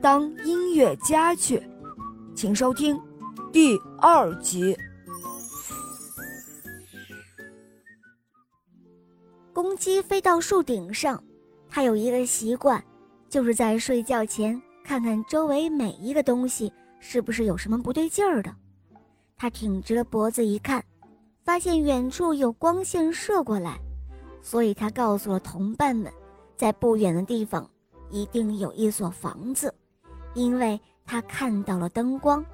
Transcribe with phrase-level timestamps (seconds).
[0.00, 1.60] 当音乐家去，
[2.32, 3.00] 请收听
[3.52, 4.76] 第二集。
[9.52, 11.20] 公鸡飞到树顶上，
[11.68, 12.82] 它有一个习惯，
[13.28, 18.54] 就是在睡觉前看看周围每一个东西是不是有什么不对劲儿的。
[19.36, 20.84] 它挺直了脖子一看，
[21.44, 23.80] 发现远处有光线射过来，
[24.42, 26.12] 所以它告诉了同伴们，
[26.56, 27.68] 在不远的地方
[28.10, 29.74] 一定有一所房子。
[30.34, 32.44] 因为他看到了灯光，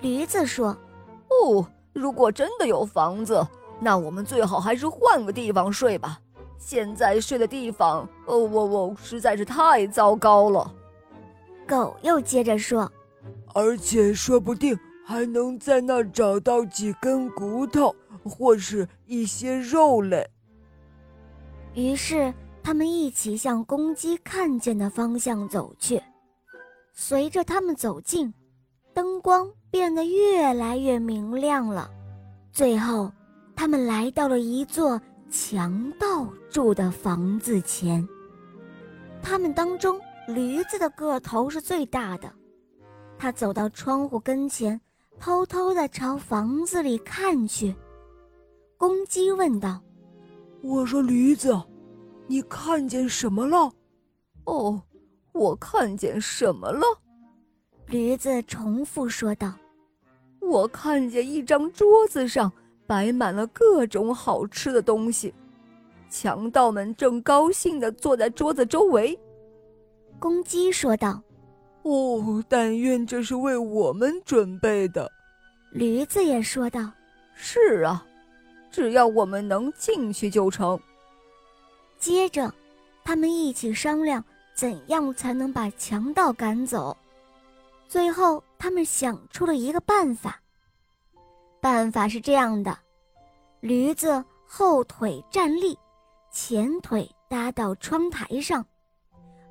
[0.00, 0.76] 驴子说
[1.28, 3.46] ：“哦，如果真的有房子，
[3.80, 6.18] 那我们最好还是换个地方睡吧。
[6.58, 10.72] 现在睡的地方，哦，我我实在是太糟糕了。”
[11.66, 12.90] 狗又接着说
[13.54, 20.26] ：“而且说不定还能在那儿找到几根骨头或是一些肉类。”
[21.74, 22.32] 于是
[22.62, 26.00] 他们一起向公鸡看见的方向走去。
[26.96, 28.32] 随着他们走近，
[28.94, 31.90] 灯光变得越来越明亮了。
[32.52, 33.12] 最后，
[33.56, 38.08] 他们来到了一座强盗住的房子前。
[39.20, 42.32] 他们当中，驴子的个头是最大的。
[43.18, 44.80] 他走到窗户跟前，
[45.18, 47.74] 偷偷地朝房子里看去。
[48.76, 49.82] 公鸡问道
[50.62, 51.60] ：“我说，驴子，
[52.28, 53.72] 你看见什么了
[54.46, 54.80] ？”“哦。”
[55.34, 56.86] 我看见什么了？
[57.88, 59.52] 驴子重复说道
[60.40, 62.50] ：“我看见一张桌子上
[62.86, 65.34] 摆满了各种好吃的东西，
[66.08, 69.18] 强盗们正高兴地坐在桌子周围。”
[70.20, 71.20] 公鸡说道
[71.82, 75.10] ：“哦，但愿这是为我们准备的。”
[75.72, 76.88] 驴子也说道
[77.34, 78.06] ：“是啊，
[78.70, 80.78] 只要我们能进去就成。”
[81.98, 82.54] 接着，
[83.02, 84.24] 他们一起商量。
[84.54, 86.96] 怎样才能把强盗赶走？
[87.88, 90.40] 最后，他们想出了一个办法。
[91.60, 92.78] 办法是这样的：
[93.60, 95.76] 驴子后腿站立，
[96.30, 98.64] 前腿搭到窗台上，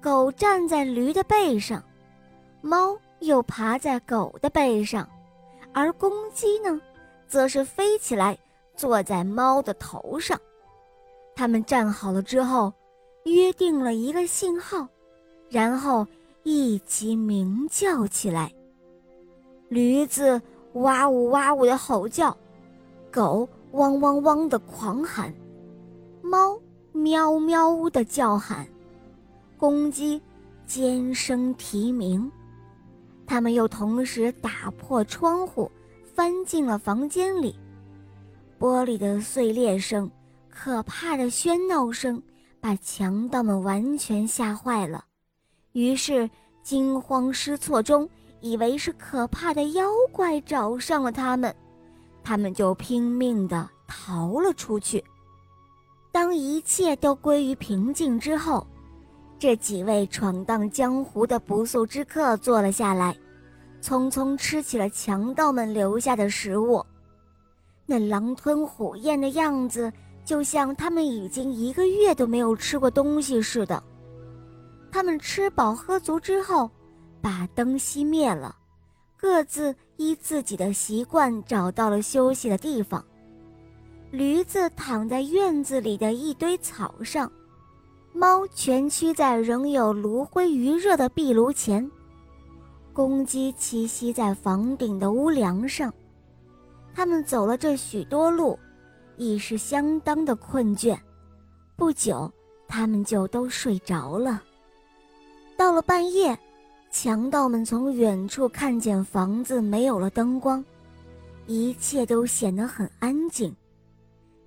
[0.00, 1.82] 狗站在驴的背上，
[2.60, 5.08] 猫又爬在狗的背上，
[5.72, 6.80] 而公鸡呢，
[7.26, 8.38] 则是飞起来
[8.76, 10.40] 坐在猫的头上。
[11.34, 12.72] 他们站好了之后。
[13.24, 14.86] 约定了一个信号，
[15.48, 16.06] 然后
[16.42, 18.52] 一起鸣叫起来。
[19.70, 20.40] 驴子
[20.74, 22.36] 哇呜哇呜的吼叫，
[23.10, 25.34] 狗汪汪汪的狂喊，
[26.22, 26.60] 猫
[26.92, 28.66] 喵喵的叫喊，
[29.56, 30.20] 公鸡
[30.66, 32.30] 尖声啼鸣。
[33.26, 35.70] 他们又同时打破窗户，
[36.14, 37.58] 翻进了房间里。
[38.60, 40.10] 玻璃的碎裂声，
[40.50, 42.22] 可怕的喧闹声。
[42.64, 45.04] 把强盗们完全吓坏了，
[45.72, 46.30] 于是
[46.62, 48.08] 惊慌失措中，
[48.40, 51.54] 以为是可怕的妖怪找上了他们，
[52.22, 55.04] 他们就拼命地逃了出去。
[56.10, 58.66] 当一切都归于平静之后，
[59.38, 63.14] 这几位闯荡江湖的不速之客坐了下来，
[63.82, 66.82] 匆匆吃起了强盗们留下的食物，
[67.84, 69.92] 那狼吞虎咽的样子。
[70.24, 73.82] 就像他们已经一个月都没有吃过东西似的。
[74.90, 76.70] 他们吃饱喝足之后，
[77.20, 78.56] 把灯熄灭了，
[79.16, 83.04] 各自依自己的习惯找到了休息的地方。
[84.10, 87.30] 驴子躺在院子里的一堆草上，
[88.12, 91.90] 猫蜷曲在仍有炉灰余热的壁炉前，
[92.92, 95.92] 公鸡栖息在房顶的屋梁上。
[96.94, 98.56] 他们走了这许多路。
[99.16, 100.98] 已是相当的困倦，
[101.76, 102.32] 不久，
[102.66, 104.42] 他们就都睡着了。
[105.56, 106.38] 到了半夜，
[106.90, 110.64] 强盗们从远处看见房子没有了灯光，
[111.46, 113.54] 一切都显得很安静。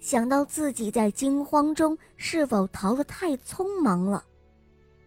[0.00, 4.22] 想到自己在惊慌中是否逃得太匆忙了，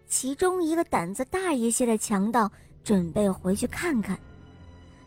[0.08, 2.52] 其中一个胆子大一些的强盗
[2.84, 4.18] 准备回去看看。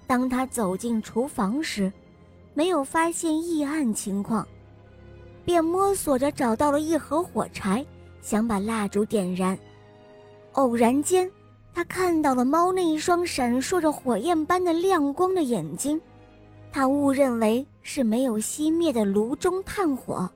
[0.06, 1.93] 当他走进厨房时，
[2.55, 4.47] 没有发现异案情况，
[5.45, 7.85] 便摸索着找到了一盒火柴，
[8.21, 9.59] 想把蜡烛点燃。
[10.53, 11.31] 偶然间，
[11.73, 15.99] 他看到了猫那一双闪烁着火焰般的亮光的眼睛，
[16.71, 20.29] 他误认为是没有熄灭的炉中炭火，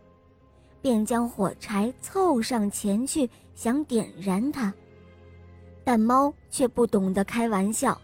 [0.80, 4.72] 便将火柴凑上前去想点燃它，
[5.84, 8.00] 但猫却不懂得开玩笑。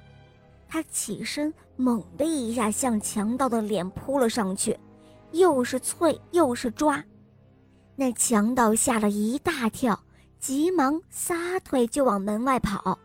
[0.72, 4.74] 他起身，猛地一下向强盗的脸扑了上去，
[5.32, 7.04] 又是啐又是抓。
[7.94, 10.02] 那强盗吓了一大跳，
[10.38, 12.98] 急忙撒腿就往门外跑。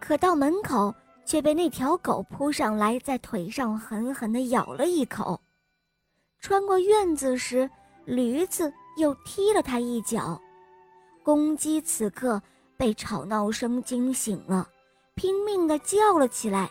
[0.00, 0.92] 可到门口
[1.24, 5.40] 却被那条狗扑上来，在腿上狠狠地咬了一口。
[6.40, 7.70] 穿过院子时，
[8.04, 10.42] 驴子又踢了他一脚。
[11.22, 12.42] 公鸡此刻
[12.76, 14.68] 被吵闹声惊醒了，
[15.14, 16.68] 拼命地叫了起来。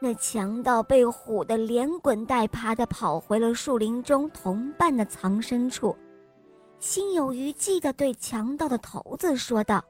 [0.00, 5.96] 那强盗被唬得连滚带爬的跑回了树林中同伴的藏身处，
[6.78, 9.84] 心有余悸的对强盗的头子说道：“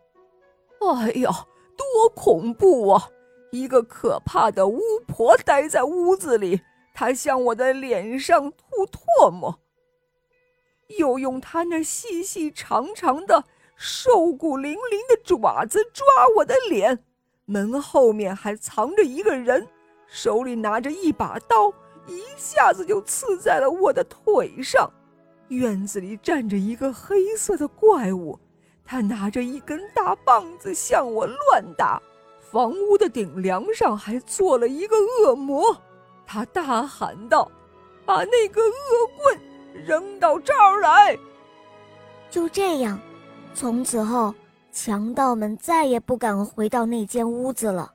[0.80, 1.30] 哎呀，
[1.76, 3.10] 多恐怖啊！
[3.52, 6.58] 一个可怕的巫婆待在屋子里，
[6.94, 9.60] 她向我的脸上吐唾沫，
[10.98, 13.44] 又用她那细细长长的、
[13.76, 16.06] 瘦骨嶙嶙的爪子抓
[16.38, 17.04] 我的脸。
[17.44, 19.68] 门后面还藏着一个人。”
[20.08, 21.72] 手里拿着一把刀，
[22.06, 24.90] 一下子就刺在了我的腿上。
[25.48, 28.38] 院子里站着一个黑色的怪物，
[28.84, 32.00] 他拿着一根大棒子向我乱打。
[32.50, 35.76] 房屋的顶梁上还坐了一个恶魔，
[36.26, 37.50] 他大喊道
[38.06, 39.38] ：“把那个恶棍
[39.86, 41.18] 扔到这儿来！”
[42.30, 42.98] 就这样，
[43.52, 44.34] 从此后，
[44.72, 47.92] 强盗们再也不敢回到那间屋子了。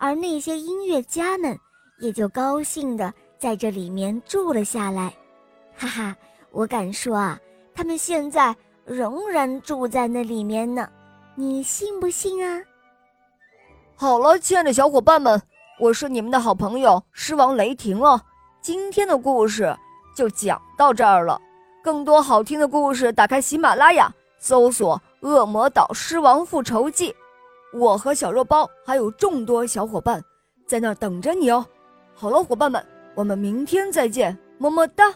[0.00, 1.56] 而那些音乐家们
[1.98, 5.12] 也就高兴地在这里面住了下来，
[5.76, 6.16] 哈哈，
[6.50, 7.38] 我敢说啊，
[7.74, 8.56] 他们现在
[8.86, 10.88] 仍然住在那里面呢，
[11.34, 12.62] 你信不信啊？
[13.94, 15.40] 好了，亲爱的小伙伴们，
[15.78, 18.22] 我是你们的好朋友狮王雷霆了。
[18.62, 19.76] 今天的故事
[20.16, 21.38] 就讲到这儿了，
[21.84, 24.96] 更多好听的故事，打开喜马拉雅，搜索
[25.28, 27.10] 《恶魔岛狮王复仇记》。
[27.72, 30.22] 我和小肉包还有众多小伙伴
[30.66, 31.64] 在那儿等着你哦。
[32.14, 32.84] 好了，伙伴们，
[33.14, 35.14] 我们明天再见，么么哒。